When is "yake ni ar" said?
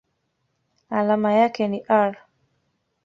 1.33-2.17